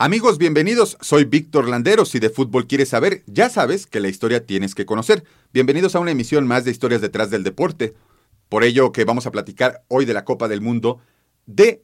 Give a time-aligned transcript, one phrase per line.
[0.00, 0.96] Amigos, bienvenidos.
[1.00, 2.10] Soy Víctor Landeros.
[2.10, 5.24] Si de fútbol quieres saber, ya sabes que la historia tienes que conocer.
[5.52, 7.94] Bienvenidos a una emisión más de Historias detrás del deporte.
[8.48, 11.00] Por ello que vamos a platicar hoy de la Copa del Mundo
[11.46, 11.82] de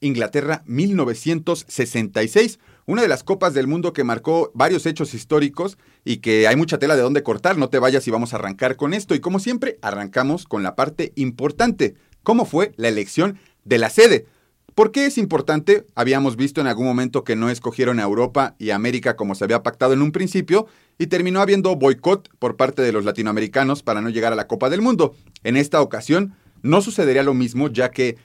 [0.00, 6.46] Inglaterra 1966, una de las copas del mundo que marcó varios hechos históricos y que
[6.46, 7.56] hay mucha tela de dónde cortar.
[7.56, 9.14] No te vayas y vamos a arrancar con esto.
[9.14, 11.94] Y como siempre, arrancamos con la parte importante.
[12.22, 14.26] ¿Cómo fue la elección de la sede?
[14.74, 15.86] ¿Por qué es importante?
[15.94, 19.62] Habíamos visto en algún momento que no escogieron a Europa y América como se había
[19.62, 20.66] pactado en un principio
[20.98, 24.70] y terminó habiendo boicot por parte de los latinoamericanos para no llegar a la Copa
[24.70, 25.14] del Mundo.
[25.44, 28.16] En esta ocasión no sucedería lo mismo ya que,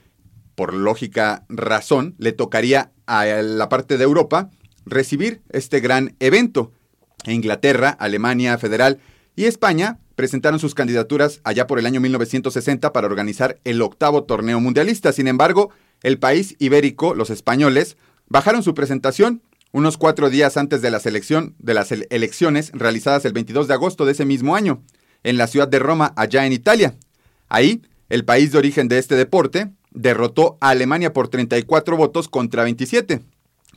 [0.56, 4.50] por lógica razón, le tocaría a la parte de Europa
[4.84, 6.72] recibir este gran evento.
[7.26, 8.98] Inglaterra, Alemania Federal
[9.36, 14.60] y España presentaron sus candidaturas allá por el año 1960 para organizar el octavo torneo
[14.60, 15.12] mundialista.
[15.12, 15.70] Sin embargo,
[16.02, 17.96] el país ibérico, los españoles,
[18.28, 23.32] bajaron su presentación unos cuatro días antes de la selección, de las elecciones realizadas el
[23.32, 24.82] 22 de agosto de ese mismo año,
[25.22, 26.96] en la ciudad de Roma, allá en Italia.
[27.48, 32.64] Ahí, el país de origen de este deporte derrotó a Alemania por 34 votos contra
[32.64, 33.20] 27.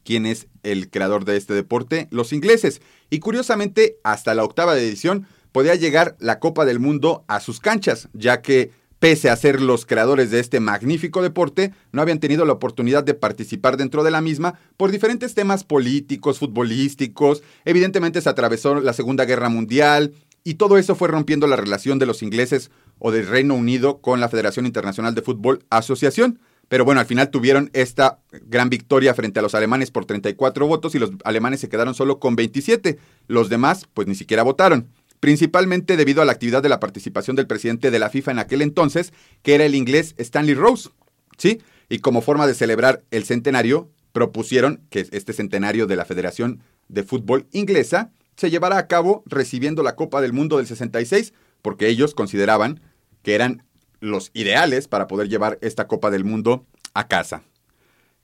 [0.04, 2.08] ¿Quién es el creador de este deporte?
[2.12, 2.82] Los ingleses.
[3.10, 8.10] Y curiosamente, hasta la octava edición podía llegar la Copa del Mundo a sus canchas,
[8.12, 12.54] ya que pese a ser los creadores de este magnífico deporte, no habían tenido la
[12.54, 18.80] oportunidad de participar dentro de la misma por diferentes temas políticos, futbolísticos, evidentemente se atravesó
[18.80, 23.12] la Segunda Guerra Mundial y todo eso fue rompiendo la relación de los ingleses o
[23.12, 26.40] del Reino Unido con la Federación Internacional de Fútbol Asociación.
[26.70, 30.96] Pero bueno, al final tuvieron esta gran victoria frente a los alemanes por 34 votos
[30.96, 32.98] y los alemanes se quedaron solo con 27.
[33.28, 34.88] Los demás pues ni siquiera votaron
[35.24, 38.62] principalmente debido a la actividad de la participación del presidente de la FIFA en aquel
[38.62, 40.90] entonces, que era el inglés Stanley Rose.
[41.38, 41.62] ¿Sí?
[41.88, 47.04] Y como forma de celebrar el centenario, propusieron que este centenario de la Federación de
[47.04, 52.16] Fútbol Inglesa se llevara a cabo recibiendo la Copa del Mundo del 66, porque ellos
[52.16, 52.82] consideraban
[53.22, 53.64] que eran
[54.02, 57.44] los ideales para poder llevar esta Copa del Mundo a casa.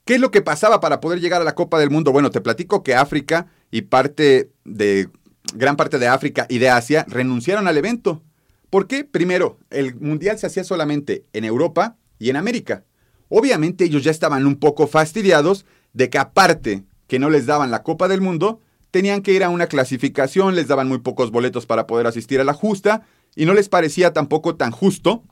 [0.04, 2.12] ¿Qué es lo que pasaba para poder llegar a la Copa del Mundo?
[2.12, 5.08] Bueno, te platico que África y parte de
[5.54, 8.22] gran parte de África y de Asia renunciaron al evento.
[8.70, 9.04] ¿Por qué?
[9.04, 12.84] Primero, el Mundial se hacía solamente en Europa y en América.
[13.28, 17.82] Obviamente ellos ya estaban un poco fastidiados de que aparte que no les daban la
[17.82, 21.86] Copa del Mundo, tenían que ir a una clasificación, les daban muy pocos boletos para
[21.86, 23.02] poder asistir a la justa
[23.34, 25.24] y no les parecía tampoco tan justo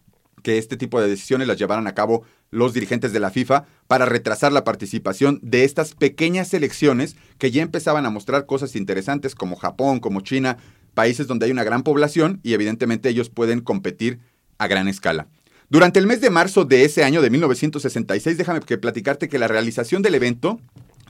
[0.43, 4.07] que este tipo de decisiones las llevaran a cabo los dirigentes de la FIFA para
[4.07, 9.57] retrasar la participación de estas pequeñas selecciones que ya empezaban a mostrar cosas interesantes como
[9.57, 10.57] Japón, como China,
[10.95, 14.21] países donde hay una gran población y evidentemente ellos pueden competir
[14.59, 15.29] a gran escala.
[15.71, 19.49] Durante el mes de marzo de ese año de 1966, déjame que platicarte que la
[19.49, 20.61] realización del evento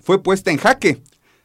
[0.03, 1.01] fue puesta en jaque.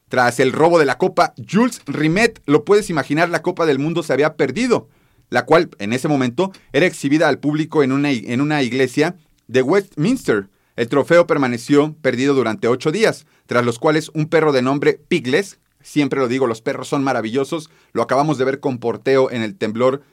[0.09, 4.03] Tras el robo de la copa, Jules Rimet, lo puedes imaginar, la Copa del Mundo
[4.03, 4.88] se había perdido
[5.33, 9.16] la cual en ese momento era exhibida al público en una, iglesia
[9.47, 10.47] de Westminster.
[10.75, 15.57] El trofeo permaneció perdido durante ocho días, tras los cuales un perro de nombre Pigles,
[15.81, 19.55] siempre lo digo, los perros son maravillosos, lo acabamos de ver con porteo en el
[19.55, 20.03] temblor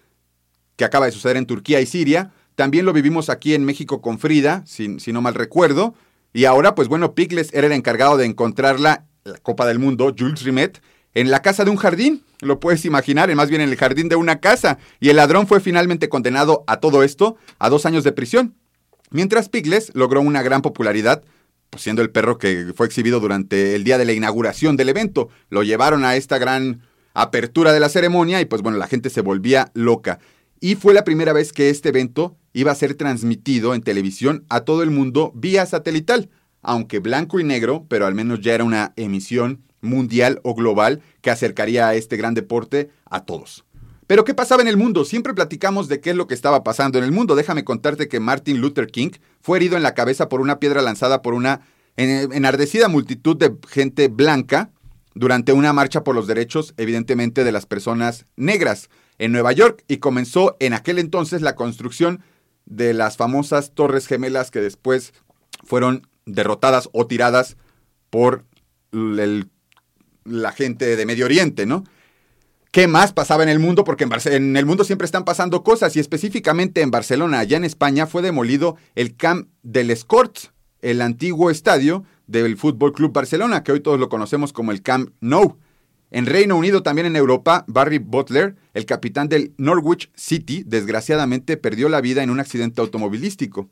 [0.76, 4.18] que acaba de suceder en Turquía y Siria, también lo vivimos aquí en México con
[4.18, 5.94] Frida, si, si no mal recuerdo,
[6.32, 10.44] y ahora pues bueno, Pigles era el encargado de encontrarla, la Copa del Mundo, Jules
[10.44, 10.80] Rimet,
[11.14, 14.16] en la casa de un jardín, lo puedes imaginar, más bien en el jardín de
[14.16, 18.12] una casa, y el ladrón fue finalmente condenado a todo esto a dos años de
[18.12, 18.54] prisión.
[19.10, 21.22] Mientras Pigles logró una gran popularidad,
[21.68, 25.28] pues siendo el perro que fue exhibido durante el día de la inauguración del evento,
[25.48, 26.82] lo llevaron a esta gran
[27.12, 30.20] apertura de la ceremonia y pues bueno, la gente se volvía loca.
[30.60, 34.60] Y fue la primera vez que este evento iba a ser transmitido en televisión a
[34.60, 36.30] todo el mundo vía satelital,
[36.62, 41.30] aunque blanco y negro, pero al menos ya era una emisión mundial o global que
[41.30, 43.64] acercaría a este gran deporte a todos.
[44.06, 45.04] Pero ¿qué pasaba en el mundo?
[45.04, 47.36] Siempre platicamos de qué es lo que estaba pasando en el mundo.
[47.36, 51.22] Déjame contarte que Martin Luther King fue herido en la cabeza por una piedra lanzada
[51.22, 51.60] por una
[51.96, 54.70] enardecida multitud de gente blanca
[55.14, 58.88] durante una marcha por los derechos, evidentemente, de las personas negras
[59.18, 62.22] en Nueva York y comenzó en aquel entonces la construcción
[62.64, 65.12] de las famosas Torres Gemelas que después
[65.64, 67.56] fueron derrotadas o tiradas
[68.08, 68.44] por
[68.92, 69.48] el
[70.24, 71.84] la gente de Medio Oriente, ¿no?
[72.70, 73.82] ¿Qué más pasaba en el mundo?
[73.82, 78.06] Porque en, el mundo siempre están pasando cosas y específicamente en Barcelona, allá en España,
[78.06, 83.80] fue demolido el Camp del Escorts, el antiguo estadio del Fútbol Club Barcelona, que hoy
[83.80, 85.58] todos lo conocemos como el Camp Nou.
[86.12, 91.88] En Reino Unido, también en Europa, Barry Butler, el capitán del Norwich City, desgraciadamente perdió
[91.88, 93.68] la vida en un accidente automovilístico.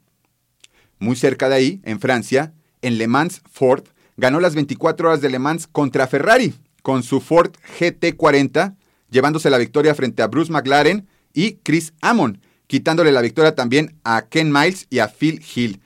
[0.98, 2.52] Muy cerca de ahí, en Francia,
[2.82, 3.84] en Le Mans Ford,
[4.18, 8.76] ganó las 24 horas de Le Mans contra Ferrari con su Ford GT40,
[9.10, 14.22] llevándose la victoria frente a Bruce McLaren y Chris Amon, quitándole la victoria también a
[14.22, 15.80] Ken Miles y a Phil Hill.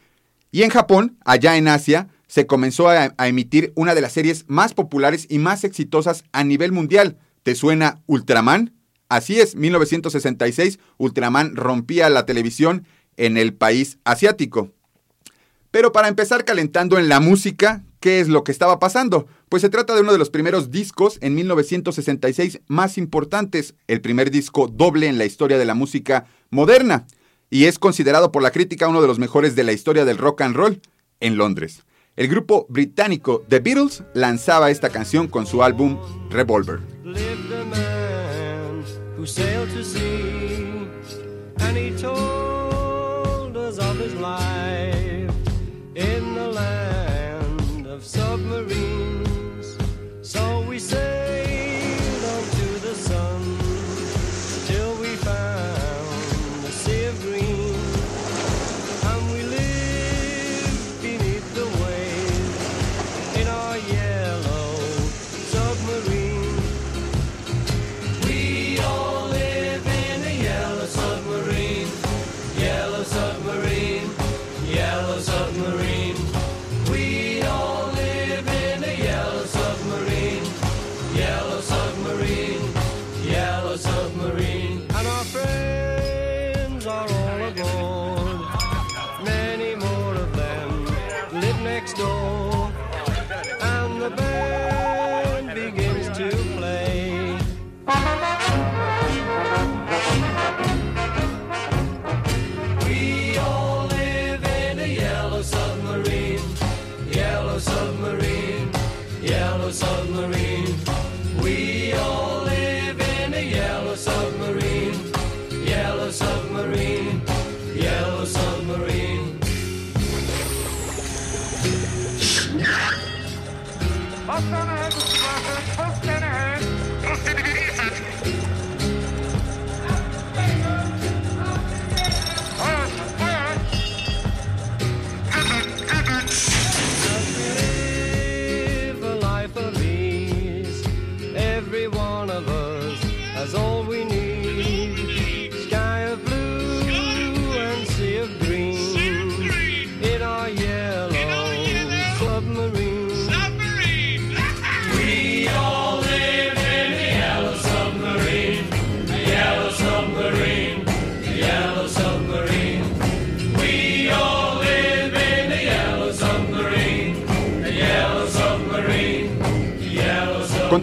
[0.50, 4.44] Y en Japón, allá en Asia, se comenzó a, a, emitir una de las series
[4.48, 7.18] más populares y más exitosas a nivel mundial.
[7.42, 8.72] ¿Te suena Ultraman?
[9.08, 12.86] Así es, 1966, Ultraman rompía la televisión
[13.18, 14.72] en el país asiático.
[15.70, 19.26] Pero para empezar calentando en la música, ¿qué es lo que estaba pasando?
[19.48, 24.30] Pues se trata de uno de los primeros discos en 1966 más importantes, el primer
[24.30, 27.06] disco doble en la historia de la música moderna,
[27.48, 30.42] y es considerado por la crítica uno de los mejores de la historia del rock
[30.42, 30.82] and roll
[31.20, 31.84] en Londres.
[32.16, 35.96] El grupo británico The Beatles lanzaba esta canción con su álbum
[36.28, 36.80] Revolver.
[48.52, 48.81] over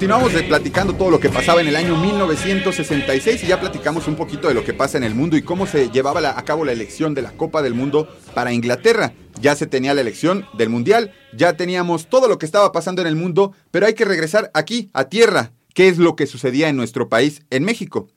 [0.10, 4.48] Continuamos platicando todo lo que pasaba en el año 1966 y ya platicamos un poquito
[4.48, 7.14] de lo que pasa en el mundo y cómo se llevaba a cabo la elección
[7.14, 9.14] de la Copa del Mundo para Inglaterra.
[9.40, 13.08] Ya se tenía la elección del Mundial, ya teníamos todo lo que estaba pasando en
[13.08, 15.52] el mundo, pero hay que regresar aquí, a tierra.
[15.76, 18.08] ¿Qué es lo que sucedía en nuestro país, en México?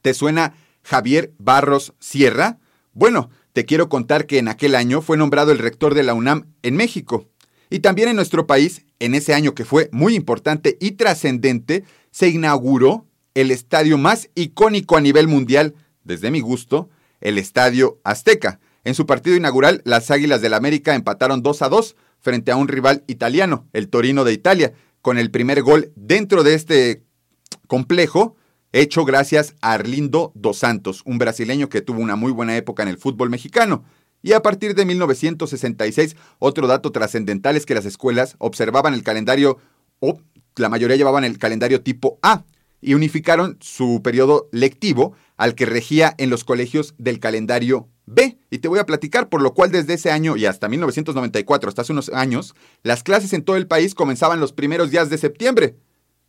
[0.00, 2.56] ¿Te suena Javier Barros Sierra?
[2.94, 6.46] Bueno, te quiero contar que en aquel año fue nombrado el rector de la UNAM
[6.62, 7.28] en México.
[7.74, 11.82] Y también en nuestro país, en ese año que fue muy importante y trascendente,
[12.12, 13.04] se inauguró
[13.34, 16.88] el estadio más icónico a nivel mundial, desde mi gusto,
[17.20, 18.60] el Estadio Azteca.
[18.84, 22.68] En su partido inaugural, las Águilas del América empataron 2 a 2 frente a un
[22.68, 27.02] rival italiano, el Torino de Italia, con el primer gol dentro de este
[27.66, 28.36] complejo,
[28.70, 32.90] hecho gracias a Arlindo Dos Santos, un brasileño que tuvo una muy buena época en
[32.90, 33.84] el fútbol mexicano.
[34.24, 39.58] Y a partir de 1966, otro dato trascendental es que las escuelas observaban el calendario,
[40.00, 40.18] o
[40.56, 42.42] la mayoría llevaban el calendario tipo A,
[42.80, 48.38] y unificaron su periodo lectivo al que regía en los colegios del calendario B.
[48.48, 51.82] Y te voy a platicar, por lo cual desde ese año y hasta 1994, hasta
[51.82, 55.76] hace unos años, las clases en todo el país comenzaban los primeros días de septiembre.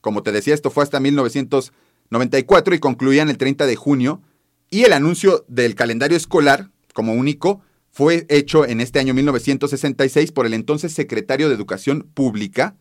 [0.02, 4.22] Como te decía, esto fue hasta 1994 y concluían el 30 de junio.
[4.70, 7.62] Y el anuncio del calendario escolar, como único,
[7.96, 12.76] fue hecho en este año 1966 por el entonces secretario de Educación Pública,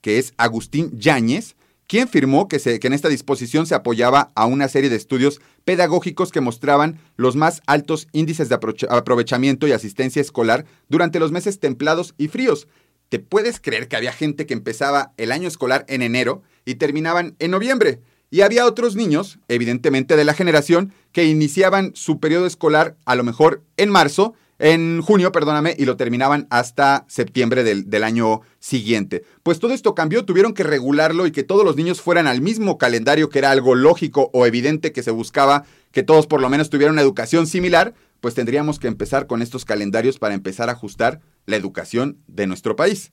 [0.00, 1.54] que es Agustín Yáñez,
[1.86, 5.40] quien firmó que, se, que, en esta disposición se apoyaba a una serie de estudios
[5.64, 8.58] pedagógicos que mostraban los más altos índices de
[8.90, 12.66] aprovechamiento y asistencia escolar durante los meses templados y fríos.
[13.10, 17.36] ¿Te puedes creer que había gente que empezaba el año escolar en enero y terminaban
[17.38, 18.00] en noviembre?
[18.32, 23.24] Y había otros niños, evidentemente de la generación, que iniciaban su periodo escolar a lo
[23.24, 29.22] mejor en marzo, en junio, perdóname, y lo terminaban hasta septiembre del, año siguiente.
[29.42, 32.78] Pues todo esto cambió, tuvieron que regularlo y que todos los niños fueran al mismo
[32.78, 36.70] calendario, que era algo lógico o evidente que se buscaba que todos por lo menos
[36.70, 41.20] tuvieran una educación similar, pues tendríamos que empezar con estos calendarios para empezar a ajustar
[41.44, 43.12] la educación de nuestro país.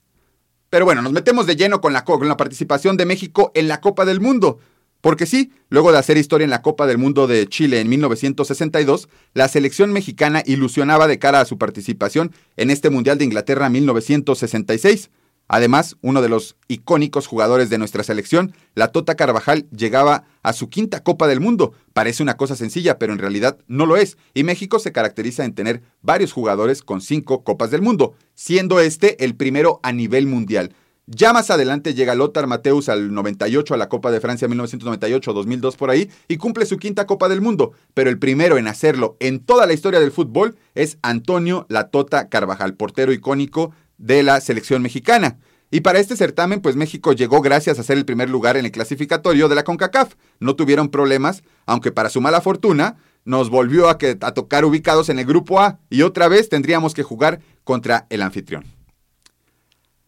[0.70, 3.82] Pero bueno, nos metemos de lleno con la, con la participación de México en la
[3.82, 4.60] Copa del Mundo.
[5.02, 9.08] Porque sí, luego de hacer historia en la Copa del Mundo de Chile en 1962,
[9.34, 15.10] la selección mexicana ilusionaba de cara a su participación en este Mundial de Inglaterra 1966.
[15.52, 20.70] Además, uno de los icónicos jugadores de nuestra selección, la Tota Carvajal, llegaba a su
[20.70, 21.74] quinta Copa del Mundo.
[21.94, 24.16] Parece una cosa sencilla, pero en realidad no lo es.
[24.36, 29.24] Y México se caracteriza en tener varios jugadores con cinco Copas del Mundo, siendo este
[29.26, 30.76] el primero a nivel mundial.
[31.12, 35.90] Ya más adelante llega Lothar Mateus al 98 a la Copa de Francia 1998-2002 por
[35.90, 39.66] ahí y cumple su quinta Copa del Mundo, pero el primero en hacerlo en toda
[39.66, 45.40] la historia del fútbol es Antonio Latota Carvajal, portero icónico de la selección mexicana.
[45.72, 48.72] Y para este certamen, pues México llegó gracias a ser el primer lugar en el
[48.72, 50.14] clasificatorio de la CONCACAF.
[50.40, 55.18] No tuvieron problemas, aunque para su mala fortuna nos volvió a, a tocar ubicados en
[55.18, 58.79] el grupo A y otra vez tendríamos que jugar contra el anfitrión.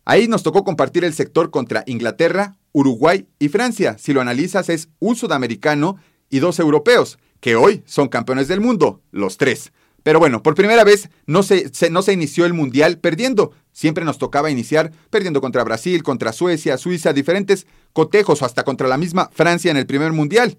[0.06, 3.98] Ahí nos tocó compartir el sector contra Inglaterra, Uruguay y Francia.
[4.00, 5.98] Si lo analizas es un sudamericano
[6.30, 9.72] y dos europeos, que hoy son campeones del mundo, los tres.
[10.04, 13.52] Pero bueno, por primera vez no se, no se inició el Mundial perdiendo.
[13.72, 18.98] Siempre nos tocaba iniciar perdiendo contra Brasil, contra Suecia, Suiza, diferentes cotejos hasta contra la
[18.98, 20.58] misma Francia en el primer Mundial.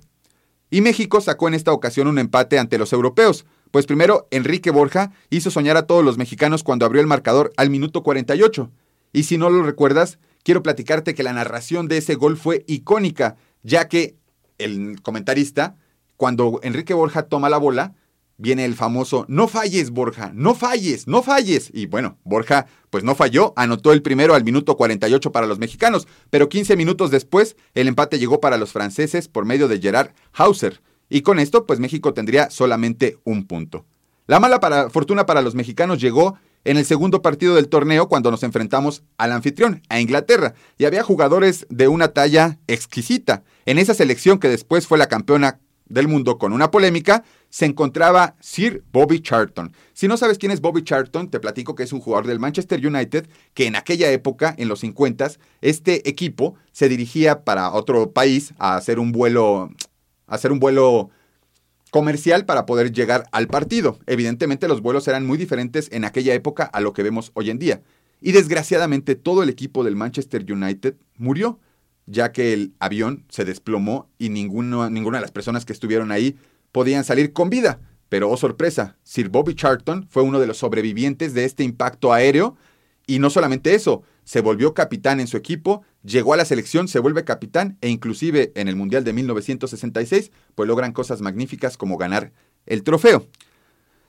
[0.71, 3.45] Y México sacó en esta ocasión un empate ante los europeos.
[3.73, 7.69] Pues primero, Enrique Borja hizo soñar a todos los mexicanos cuando abrió el marcador al
[7.69, 8.71] minuto 48.
[9.13, 13.37] Y si no lo recuerdas, quiero platicarte que la narración de ese gol fue icónica,
[13.63, 14.17] ya que
[14.59, 15.77] el comentarista,
[16.17, 17.95] cuando Enrique Borja toma la bola,
[18.39, 21.71] viene el famoso, no falles Borja, no falles, no falles.
[21.73, 26.09] Y bueno, Borja pues no falló, anotó el primero al minuto 48 para los mexicanos,
[26.31, 30.83] pero 15 minutos después el empate llegó para los franceses por medio de Gerard Hauser.
[31.09, 33.85] Y con esto pues México tendría solamente un punto.
[34.27, 38.43] La mala fortuna para los mexicanos llegó en el segundo partido del torneo cuando nos
[38.43, 43.43] enfrentamos al anfitrión, a Inglaterra, y había jugadores de una talla exquisita.
[43.67, 48.35] En esa selección que después fue la campeona del mundo con una polémica, se encontraba
[48.41, 49.73] Sir Bobby Charlton.
[49.93, 52.85] Si no sabes quién es Bobby Charlton, te platico que es un jugador del Manchester
[52.85, 58.55] United que en aquella época, en los 50, este equipo se dirigía para otro país
[58.59, 59.71] a hacer un vuelo,
[60.27, 61.11] a hacer un vuelo
[61.93, 63.99] comercial para poder llegar al partido.
[64.07, 67.59] Evidentemente los vuelos eran muy diferentes en aquella época a lo que vemos hoy en
[67.59, 67.83] día.
[68.23, 71.61] Y desgraciadamente todo el equipo del Manchester United murió,
[72.07, 76.37] ya que el avión se desplomó y ninguno, ninguna de las personas que estuvieron ahí
[76.73, 77.79] podían salir con vida.
[78.09, 82.57] Pero, oh sorpresa, Sir Bobby Charlton fue uno de los sobrevivientes de este impacto aéreo.
[83.07, 87.01] Y no solamente eso, se volvió capitán en su equipo, llegó a la selección, se
[87.01, 92.33] vuelve capitán e inclusive en el Mundial de 1966, pues logran cosas magníficas como ganar
[92.67, 93.27] el trofeo.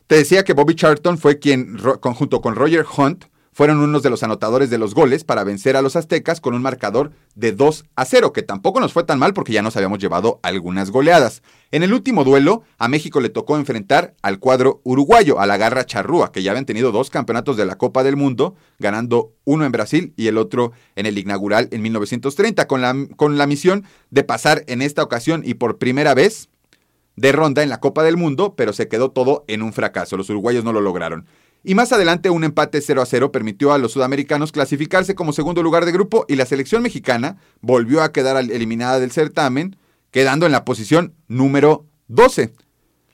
[0.08, 4.24] Te decía que Bobby Charlton fue quien, junto con Roger Hunt, fueron unos de los
[4.24, 8.06] anotadores de los goles para vencer a los aztecas con un marcador de 2 a
[8.06, 11.44] 0, que tampoco nos fue tan mal porque ya nos habíamos llevado algunas goleadas.
[11.72, 15.86] En el último duelo, a México le tocó enfrentar al cuadro uruguayo, a la Garra
[15.86, 19.72] Charrúa, que ya habían tenido dos campeonatos de la Copa del Mundo, ganando uno en
[19.72, 24.24] Brasil y el otro en el inaugural en 1930, con la, con la misión de
[24.24, 26.50] pasar en esta ocasión y por primera vez
[27.16, 30.18] de ronda en la Copa del Mundo, pero se quedó todo en un fracaso.
[30.18, 31.28] Los uruguayos no lo lograron.
[31.66, 35.64] Y más adelante un empate 0 a 0 permitió a los sudamericanos clasificarse como segundo
[35.64, 39.78] lugar de grupo y la selección mexicana volvió a quedar eliminada del certamen,
[40.12, 42.54] quedando en la posición número 12.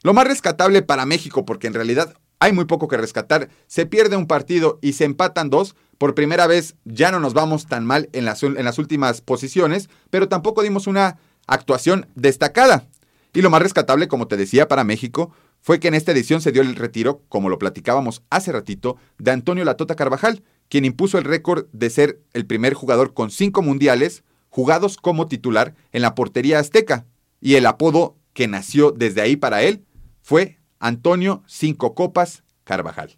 [0.02, 4.16] Lo más rescatable para México, porque en realidad hay muy poco que rescatar, se pierde
[4.16, 8.10] un partido y se empatan dos, por primera vez ya no nos vamos tan mal
[8.14, 12.88] en las, en las últimas posiciones, pero tampoco dimos una actuación destacada.
[13.34, 16.52] Y lo más rescatable, como te decía, para México fue que en esta edición se
[16.52, 21.26] dio el retiro, como lo platicábamos hace ratito, de Antonio Latota Carvajal, quien impuso el
[21.26, 26.60] récord de ser el primer jugador con cinco mundiales jugados como titular en la portería
[26.60, 27.06] azteca.
[27.42, 29.86] Y el apodo que nació desde ahí para él
[30.22, 33.18] fue Antonio Cinco Copas Carvajal.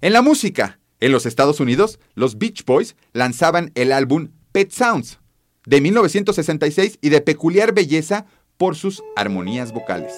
[0.00, 5.18] En la música, en los Estados Unidos, los Beach Boys lanzaban el álbum Pet Sounds
[5.66, 8.26] de 1966 y de peculiar belleza
[8.56, 10.12] por sus armonías vocales.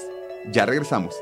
[0.52, 1.14] Ya regresamos.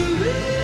[0.00, 0.59] believe.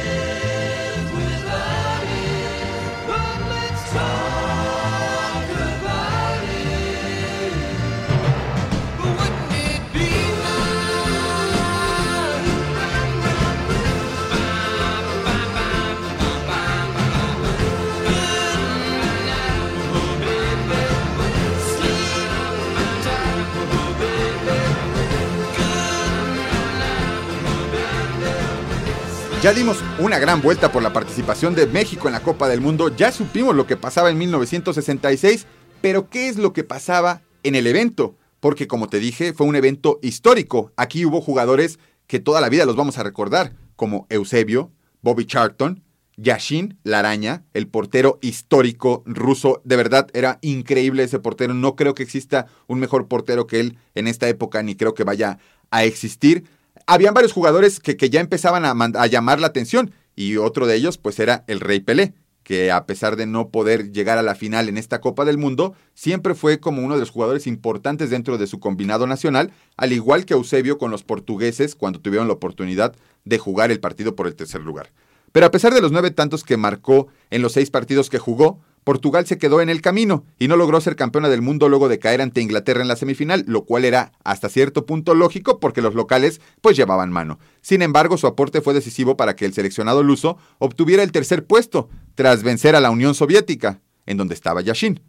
[29.46, 32.88] Ya dimos una gran vuelta por la participación de México en la Copa del Mundo,
[32.96, 35.46] ya supimos lo que pasaba en 1966,
[35.80, 38.16] pero ¿qué es lo que pasaba en el evento?
[38.40, 40.72] Porque como te dije, fue un evento histórico.
[40.76, 41.78] Aquí hubo jugadores
[42.08, 45.84] que toda la vida los vamos a recordar, como Eusebio, Bobby Charlton,
[46.16, 49.62] Yashin la araña, el portero histórico ruso.
[49.64, 51.54] De verdad, era increíble ese portero.
[51.54, 55.04] No creo que exista un mejor portero que él en esta época, ni creo que
[55.04, 55.38] vaya
[55.70, 56.44] a existir
[56.86, 61.18] habían varios jugadores que, ya empezaban a, llamar la atención y otro de ellos pues
[61.18, 64.78] era el Rey Pelé, que a pesar de no poder llegar a la final en
[64.78, 68.60] esta Copa del Mundo, siempre fue como uno de los jugadores importantes dentro de su
[68.60, 72.94] combinado nacional, al igual que Eusebio con los portugueses cuando tuvieron la oportunidad
[73.24, 74.92] de jugar el partido por el tercer lugar.
[75.32, 78.60] Pero a pesar de los nueve tantos que marcó en los seis partidos que jugó,
[78.86, 81.98] Portugal se quedó en el camino y no logró ser campeona del mundo luego de
[81.98, 85.96] caer ante Inglaterra en la semifinal, lo cual era hasta cierto punto lógico porque los
[85.96, 87.40] locales pues llevaban mano.
[87.62, 91.88] Sin embargo, su aporte fue decisivo para que el seleccionado luso obtuviera el tercer puesto
[92.14, 95.00] tras vencer a la Unión Soviética, en donde estaba Yashin.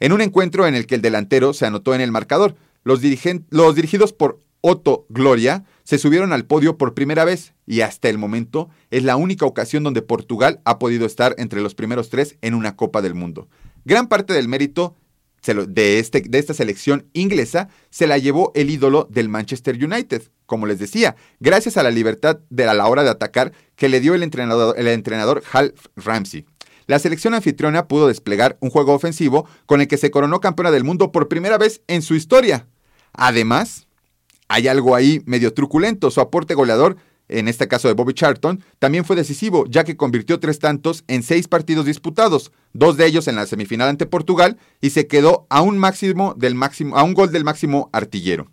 [0.00, 3.02] En un encuentro en el que el delantero se anotó en el marcador, los,
[3.50, 8.18] los dirigidos por Otto Gloria se subieron al podio por primera vez y hasta el
[8.18, 12.52] momento es la única ocasión donde Portugal ha podido estar entre los primeros tres en
[12.52, 13.46] una Copa del Mundo.
[13.84, 14.96] Gran parte del mérito
[15.44, 20.66] de, este, de esta selección inglesa se la llevó el ídolo del Manchester United, como
[20.66, 24.16] les decía, gracias a la libertad de a la hora de atacar que le dio
[24.16, 26.44] el entrenador, el entrenador Hal Ramsey.
[26.88, 30.82] La selección anfitriona pudo desplegar un juego ofensivo con el que se coronó campeona del
[30.82, 32.66] mundo por primera vez en su historia.
[33.12, 33.85] Además,
[34.48, 36.10] hay algo ahí medio truculento.
[36.10, 36.96] Su aporte goleador,
[37.28, 41.22] en este caso de Bobby Charlton, también fue decisivo, ya que convirtió tres tantos en
[41.22, 45.62] seis partidos disputados, dos de ellos en la semifinal ante Portugal, y se quedó a
[45.62, 48.50] un, máximo del máximo, a un gol del máximo artillero.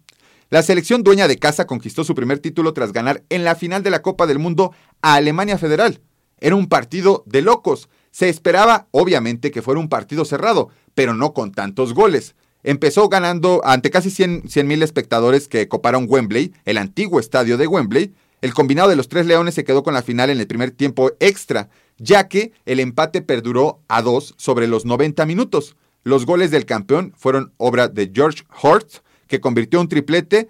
[0.50, 3.90] La selección dueña de casa conquistó su primer título tras ganar en la final de
[3.90, 6.00] la Copa del Mundo a Alemania Federal.
[6.40, 7.90] Era un partido de locos.
[8.12, 12.36] Se esperaba, obviamente, que fuera un partido cerrado, pero no con tantos goles.
[12.64, 18.14] Empezó ganando ante casi 100 mil espectadores que coparon Wembley, el antiguo estadio de Wembley.
[18.42, 21.12] El combinado de los tres leones se quedó con la final en el primer tiempo
[21.20, 25.76] extra, ya que el empate perduró a dos sobre los 90 minutos.
[26.04, 28.90] Los goles del campeón fueron obra de George Hort,
[29.28, 30.50] que convirtió un triplete,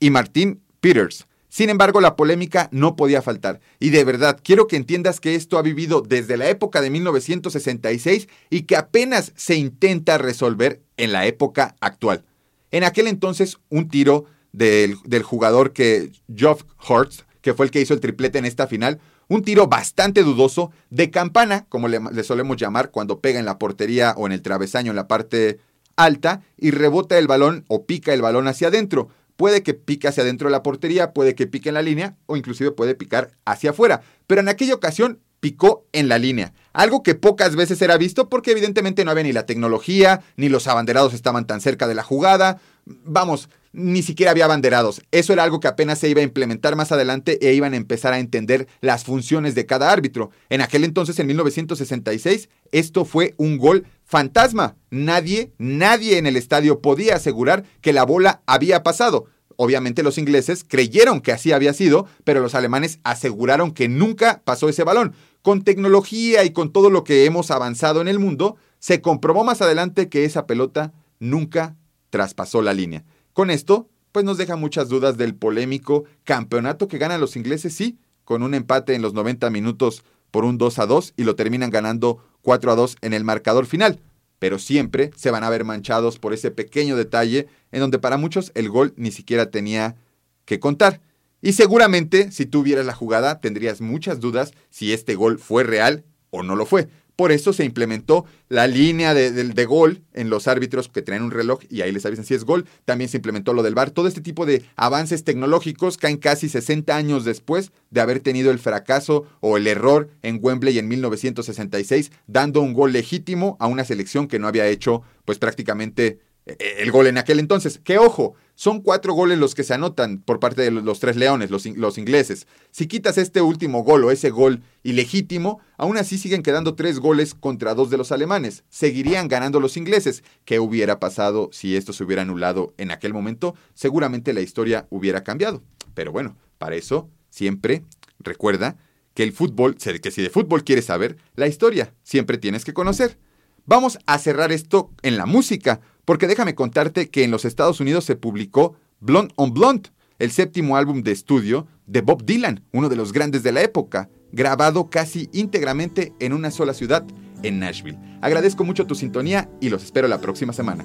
[0.00, 1.26] y Martin Peters.
[1.54, 3.60] Sin embargo, la polémica no podía faltar.
[3.78, 8.26] Y de verdad, quiero que entiendas que esto ha vivido desde la época de 1966
[8.50, 12.24] y que apenas se intenta resolver en la época actual.
[12.72, 17.94] En aquel entonces, un tiro del, jugador que Geoff Hurst, que fue el que hizo
[17.94, 22.56] el triplete en esta final, un tiro bastante dudoso de campana, como le, le, solemos
[22.56, 25.60] llamar cuando pega en la portería o en el travesaño en la parte
[25.94, 29.10] alta y rebota el balón o pica el balón hacia adentro.
[29.36, 32.36] Puede que pique hacia adentro de la portería, puede que pique en la línea o
[32.36, 34.02] inclusive puede picar hacia afuera.
[34.26, 36.54] Pero en aquella ocasión picó en la línea.
[36.72, 40.66] Algo que pocas veces era visto porque evidentemente no había ni la tecnología, ni los
[40.68, 42.60] abanderados estaban tan cerca de la jugada.
[42.86, 45.02] Vamos, ni siquiera había abanderados.
[45.10, 48.12] Eso era algo que apenas se iba a implementar más adelante e iban a empezar
[48.12, 50.30] a entender las funciones de cada árbitro.
[50.48, 54.76] En aquel entonces, en 1966, esto fue un gol fantasma.
[54.90, 59.26] Nadie, nadie en el estadio podía asegurar que la bola había pasado.
[59.56, 64.68] Obviamente los ingleses creyeron que así había sido, pero los alemanes aseguraron que nunca pasó
[64.68, 65.14] ese balón.
[65.42, 69.62] Con tecnología y con todo lo que hemos avanzado en el mundo, se comprobó más
[69.62, 71.76] adelante que esa pelota nunca
[72.10, 73.04] traspasó la línea.
[73.34, 77.98] Con esto, pues nos deja muchas dudas del polémico campeonato que ganan los ingleses, sí,
[78.24, 81.70] con un empate en los 90 minutos por un 2 a 2 y lo terminan
[81.70, 83.98] ganando 4 a 2 en el marcador final.
[84.38, 88.52] Pero siempre se van a ver manchados por ese pequeño detalle en donde para muchos
[88.54, 89.96] el gol ni siquiera tenía
[90.44, 91.00] que contar.
[91.42, 96.04] Y seguramente si tú vieras la jugada tendrías muchas dudas si este gol fue real
[96.30, 96.88] o no lo fue.
[97.16, 101.60] Por eso se implementó la línea de, gol en los árbitros que tienen un reloj
[101.70, 102.66] y ahí les avisan si es gol.
[102.84, 103.90] También se implementó lo del VAR.
[103.90, 108.58] Todo este tipo de avances tecnológicos caen casi 60 años después de haber tenido el
[108.58, 114.26] fracaso o el error en Wembley en 1966, dando un gol legítimo a una selección
[114.26, 117.78] que no había hecho pues prácticamente eh, el gol en aquel entonces.
[117.78, 121.50] Que ojo, son cuatro goles los que se anotan por parte de los tres leones,
[121.50, 122.46] los, ingleses.
[122.70, 127.34] Si quitas este último gol o ese gol ilegítimo, aún así siguen quedando tres goles
[127.34, 128.64] contra dos de los alemanes.
[128.68, 130.22] Seguirían ganando los ingleses.
[130.44, 133.54] ¿Qué hubiera pasado si esto se hubiera anulado en aquel momento?
[133.74, 135.62] Seguramente la historia hubiera cambiado.
[135.94, 137.84] Pero bueno, para eso siempre
[138.20, 138.76] recuerda
[139.14, 143.18] que el fútbol, que si de fútbol quieres saber, la historia siempre tienes que conocer.
[143.66, 148.04] Vamos a cerrar esto en la música porque déjame contarte que en los Estados Unidos
[148.04, 152.96] se publicó Blonde on Blonde, el séptimo álbum de estudio de Bob Dylan, uno de
[152.96, 157.06] los grandes de la época, grabado casi íntegramente en una sola ciudad,
[157.42, 157.98] en Nashville.
[158.20, 160.84] Agradezco mucho tu sintonía y los espero la próxima semana.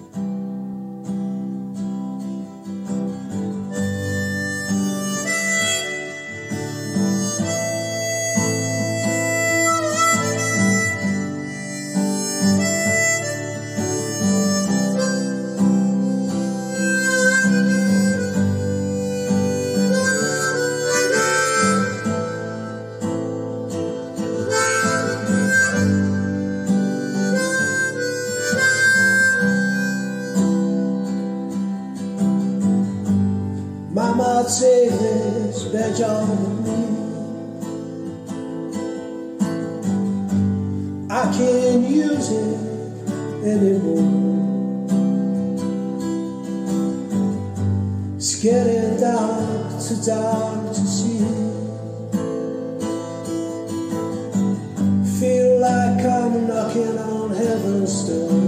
[57.90, 58.39] still.